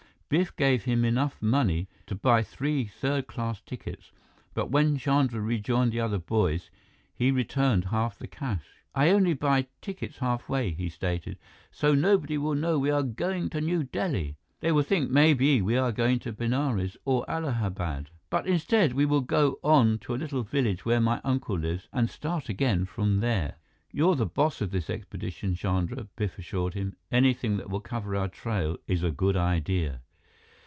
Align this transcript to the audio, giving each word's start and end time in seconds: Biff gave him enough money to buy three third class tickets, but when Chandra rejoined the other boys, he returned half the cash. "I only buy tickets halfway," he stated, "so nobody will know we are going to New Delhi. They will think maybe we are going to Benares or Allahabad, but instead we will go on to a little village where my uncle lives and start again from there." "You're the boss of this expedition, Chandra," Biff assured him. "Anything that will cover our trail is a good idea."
Biff 0.33 0.55
gave 0.55 0.85
him 0.85 1.03
enough 1.03 1.41
money 1.41 1.89
to 2.05 2.15
buy 2.15 2.41
three 2.41 2.85
third 2.85 3.27
class 3.27 3.59
tickets, 3.59 4.13
but 4.53 4.71
when 4.71 4.97
Chandra 4.97 5.41
rejoined 5.41 5.91
the 5.91 5.99
other 5.99 6.19
boys, 6.19 6.69
he 7.13 7.31
returned 7.31 7.83
half 7.83 8.17
the 8.17 8.27
cash. 8.27 8.63
"I 8.95 9.09
only 9.09 9.33
buy 9.33 9.67
tickets 9.81 10.19
halfway," 10.19 10.71
he 10.71 10.87
stated, 10.87 11.37
"so 11.69 11.93
nobody 11.93 12.37
will 12.37 12.55
know 12.55 12.79
we 12.79 12.89
are 12.91 13.03
going 13.03 13.49
to 13.49 13.59
New 13.59 13.83
Delhi. 13.83 14.37
They 14.61 14.71
will 14.71 14.83
think 14.83 15.11
maybe 15.11 15.61
we 15.61 15.75
are 15.75 15.91
going 15.91 16.17
to 16.19 16.31
Benares 16.31 16.95
or 17.03 17.29
Allahabad, 17.29 18.09
but 18.29 18.47
instead 18.47 18.93
we 18.93 19.05
will 19.05 19.19
go 19.19 19.59
on 19.65 19.97
to 19.99 20.15
a 20.15 20.15
little 20.15 20.43
village 20.43 20.85
where 20.85 21.01
my 21.01 21.19
uncle 21.25 21.59
lives 21.59 21.89
and 21.91 22.09
start 22.09 22.47
again 22.47 22.85
from 22.85 23.19
there." 23.19 23.55
"You're 23.91 24.15
the 24.15 24.27
boss 24.27 24.61
of 24.61 24.71
this 24.71 24.89
expedition, 24.89 25.55
Chandra," 25.55 26.05
Biff 26.15 26.39
assured 26.39 26.73
him. 26.73 26.95
"Anything 27.11 27.57
that 27.57 27.69
will 27.69 27.81
cover 27.81 28.15
our 28.15 28.29
trail 28.29 28.77
is 28.87 29.03
a 29.03 29.11
good 29.11 29.35
idea." 29.35 29.99